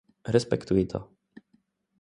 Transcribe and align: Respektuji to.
Respektuji 0.25 0.85
to. 0.89 1.11